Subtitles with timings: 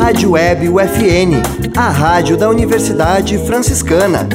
[0.00, 1.40] Rádio Web UFN,
[1.76, 4.28] a rádio da Universidade Franciscana.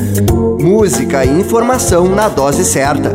[0.61, 3.13] Música e informação na dose certa.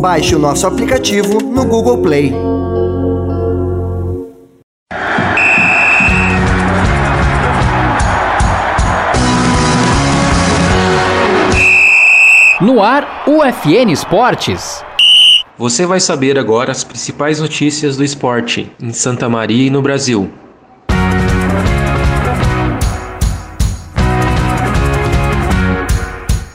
[0.00, 2.32] Baixe o nosso aplicativo no Google Play.
[12.60, 14.84] No ar, UFN Esportes.
[15.58, 20.30] Você vai saber agora as principais notícias do esporte em Santa Maria e no Brasil.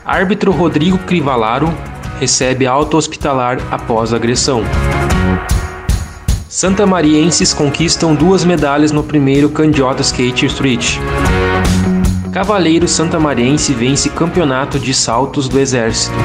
[0.06, 1.74] Árbitro Rodrigo Crivalaro
[2.18, 4.64] recebe alta hospitalar após agressão.
[6.48, 10.98] Santa Marienses conquistam duas medalhas no primeiro Candiota Skate Street.
[12.32, 16.16] Cavaleiro Santa Mariense vence campeonato de saltos do Exército.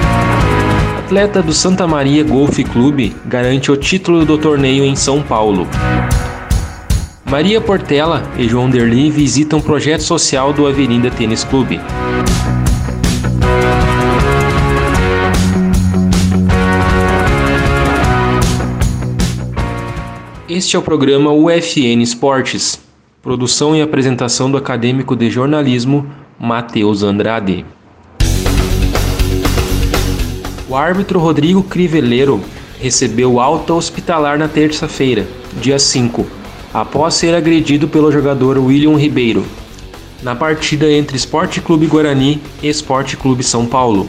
[1.09, 5.67] Atleta do Santa Maria Golf Clube garante o título do torneio em São Paulo.
[7.25, 11.81] Maria Portela e João Derli visitam projeto social do Avenida Tênis Clube.
[20.47, 22.79] Este é o programa UFN Esportes,
[23.23, 26.07] produção e apresentação do acadêmico de jornalismo
[26.39, 27.65] Matheus Andrade.
[30.69, 32.43] O árbitro Rodrigo Criveleiro
[32.79, 35.27] recebeu alta hospitalar na terça-feira,
[35.61, 36.27] dia 5,
[36.75, 39.45] após ser agredido pelo jogador William Ribeiro,
[40.23, 44.09] na partida entre Esporte Clube Guarani e Esporte Clube São Paulo.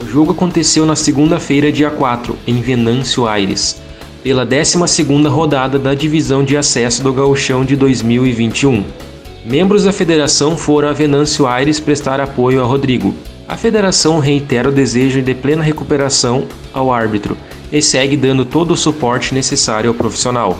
[0.00, 3.82] O jogo aconteceu na segunda-feira, dia 4, em Venâncio Aires
[4.24, 8.82] pela 12ª rodada da divisão de acesso do Gauchão de 2021.
[9.44, 13.14] Membros da federação foram a Venâncio Aires prestar apoio a Rodrigo.
[13.46, 17.36] A federação reitera o desejo de plena recuperação ao árbitro
[17.70, 20.58] e segue dando todo o suporte necessário ao profissional.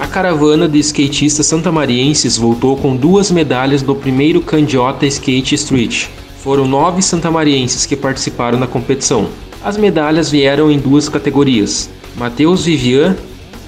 [0.00, 6.06] A caravana de skatistas santamarienses voltou com duas medalhas do primeiro Candiota Skate Street.
[6.40, 9.28] Foram nove santamarienses que participaram da competição.
[9.62, 11.88] As medalhas vieram em duas categorias.
[12.16, 13.16] Matheus Vivian,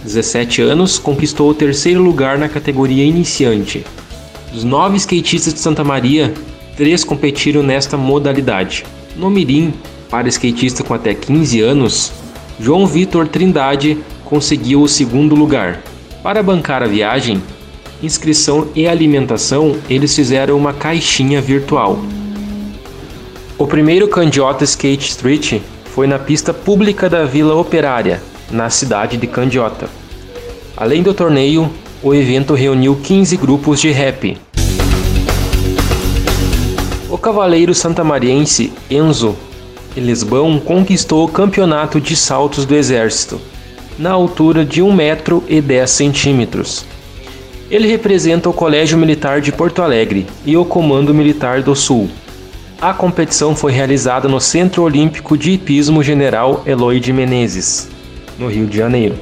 [0.03, 3.85] 17 anos, conquistou o terceiro lugar na categoria iniciante.
[4.53, 6.33] Dos nove skatistas de Santa Maria,
[6.79, 8.87] três competiram nesta modalidade.
[9.17, 9.75] No Mirim,
[10.09, 12.13] para skatista com até 15 anos,
[12.61, 15.83] João Vitor Trindade conseguiu o segundo lugar.
[16.23, 17.43] Para bancar a viagem,
[18.01, 21.99] inscrição e alimentação, eles fizeram uma caixinha virtual.
[23.59, 28.23] O primeiro Candiota Skate Street foi na pista pública da Vila Operária,
[28.53, 29.91] na cidade de Candiota.
[30.77, 31.69] Além do torneio,
[32.01, 34.39] o evento reuniu 15 grupos de rap.
[37.11, 39.35] O cavaleiro santamariense Enzo
[39.97, 43.41] Elisbão conquistou o campeonato de saltos do Exército,
[43.99, 46.85] na altura de 1 metro e 10 centímetros.
[47.71, 52.09] Ele representa o Colégio Militar de Porto Alegre e o Comando Militar do Sul.
[52.81, 57.89] A competição foi realizada no Centro Olímpico de Hipismo General Eloy de Menezes,
[58.39, 59.17] no Rio de Janeiro.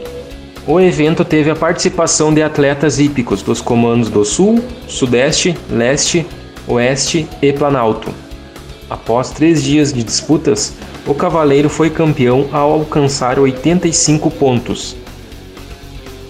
[0.66, 6.26] O evento teve a participação de atletas hípicos dos comandos do Sul, Sudeste, Leste,
[6.66, 8.10] Oeste e Planalto.
[8.91, 10.75] Após três dias de disputas,
[11.06, 14.97] o Cavaleiro foi campeão ao alcançar 85 pontos.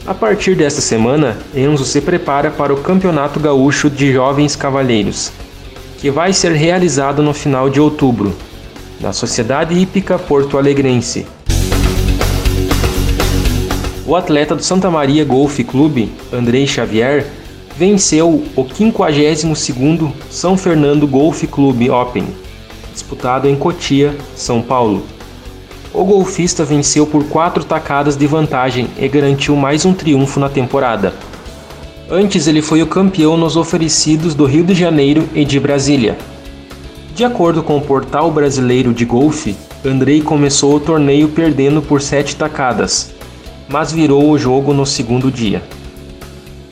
[0.06, 5.32] A partir desta semana, Enzo se prepara para o Campeonato Gaúcho de Jovens Cavaleiros,
[5.98, 8.34] que vai ser realizado no final de outubro,
[9.00, 11.26] na Sociedade Hípica Porto Alegrense.
[14.06, 17.26] O atleta do Santa Maria Golf Clube, Andrei Xavier,
[17.76, 22.26] venceu o 52º São Fernando Golf Clube Open,
[22.92, 25.04] disputado em Cotia, São Paulo.
[25.92, 31.12] O golfista venceu por quatro tacadas de vantagem e garantiu mais um triunfo na temporada.
[32.10, 36.16] Antes, ele foi o campeão nos oferecidos do Rio de Janeiro e de Brasília.
[37.14, 42.36] De acordo com o portal brasileiro de golfe, Andrei começou o torneio perdendo por sete
[42.36, 43.12] tacadas,
[43.68, 45.62] mas virou o jogo no segundo dia.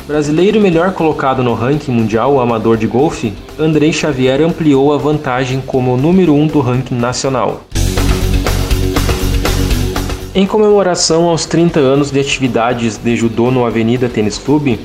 [0.06, 5.94] Brasileiro melhor colocado no ranking mundial amador de golfe, Andrei Xavier ampliou a vantagem como
[5.94, 7.62] o número 1 um do ranking nacional.
[10.34, 14.78] Em comemoração aos 30 anos de atividades de judô no Avenida Tênis Clube,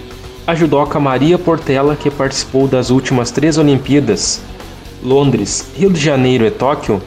[0.48, 4.42] a judoca Maria Portela, que participou das últimas três Olimpíadas,
[5.04, 7.02] Londres, Rio de Janeiro e Tóquio,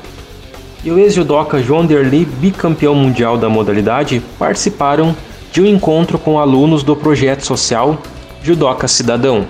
[0.84, 5.16] e o ex-judoca João Derli, bicampeão mundial da modalidade, participaram
[5.52, 7.98] de um encontro com alunos do projeto social
[8.42, 9.46] Judoca Cidadão.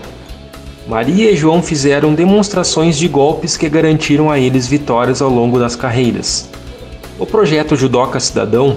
[0.88, 5.76] Maria e João fizeram demonstrações de golpes que garantiram a eles vitórias ao longo das
[5.76, 6.50] carreiras.
[7.20, 8.76] O projeto Judoca Cidadão,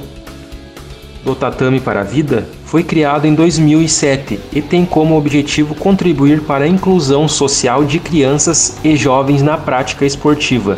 [1.23, 6.65] do Tatame para a Vida, foi criado em 2007 e tem como objetivo contribuir para
[6.65, 10.77] a inclusão social de crianças e jovens na prática esportiva,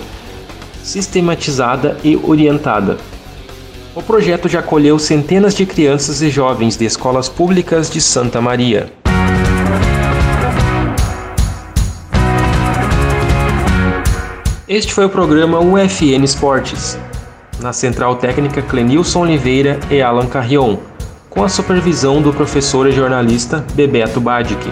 [0.81, 2.97] sistematizada e orientada.
[3.97, 8.93] O projeto já acolheu centenas de crianças e jovens de escolas públicas de Santa Maria.
[14.69, 16.95] Este foi o programa UFN Esportes,
[17.59, 20.77] na Central Técnica Clenilson Oliveira e Alan Carrion,
[21.27, 24.71] com a supervisão do professor e jornalista Bebeto Badic.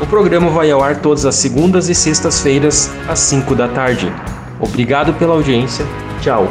[0.00, 4.10] O programa vai ao ar todas as segundas e sextas-feiras, às 5 da tarde.
[4.58, 5.84] Obrigado pela audiência.
[6.22, 6.50] Tchau.